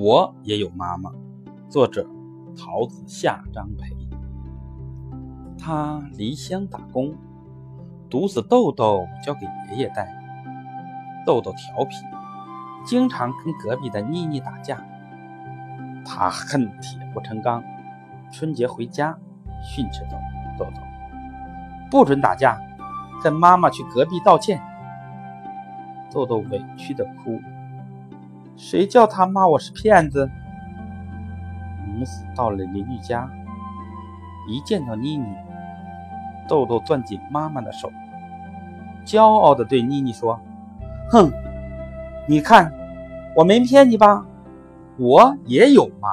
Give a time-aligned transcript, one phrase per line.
[0.00, 1.12] 我也有妈妈。
[1.68, 2.06] 作者：
[2.56, 3.94] 桃子夏张培。
[5.58, 7.14] 他离乡打工，
[8.08, 10.08] 独子豆豆交给爷爷带。
[11.26, 11.96] 豆豆调皮，
[12.82, 14.82] 经常跟隔壁的妮妮打架。
[16.02, 17.62] 他恨铁不成钢，
[18.32, 19.14] 春节回家
[19.62, 20.00] 训斥
[20.58, 20.72] 豆豆
[21.92, 22.58] ：“不准打架，
[23.22, 24.62] 跟妈妈去隔壁道歉。”
[26.10, 27.38] 豆豆委屈的哭。
[28.62, 30.30] 谁叫他骂我是骗子？
[31.86, 33.28] 母子到了邻居家，
[34.46, 35.24] 一见到妮妮，
[36.46, 37.90] 豆豆攥紧妈妈的手，
[39.06, 40.38] 骄傲的对妮妮说
[41.10, 41.32] ：“哼，
[42.28, 42.70] 你看，
[43.34, 44.26] 我没骗你吧？
[44.98, 46.08] 我也有妈。”